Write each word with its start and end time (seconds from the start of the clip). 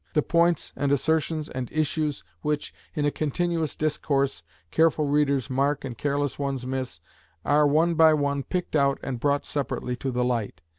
The 0.13 0.23
points 0.23 0.73
and 0.75 0.91
assertions 0.91 1.47
and 1.47 1.71
issues 1.71 2.23
which, 2.41 2.73
in 2.95 3.05
a 3.05 3.11
continuous 3.11 3.75
discourse, 3.75 4.41
careful 4.71 5.05
readers 5.05 5.47
mark 5.47 5.85
and 5.85 5.95
careless 5.95 6.39
ones 6.39 6.65
miss, 6.65 6.99
are 7.45 7.67
one 7.67 7.93
by 7.93 8.15
one 8.15 8.41
picked 8.41 8.75
out 8.75 8.97
and 9.03 9.19
brought 9.19 9.45
separately 9.45 9.95
to 9.97 10.09
the 10.09 10.23
light. 10.25 10.59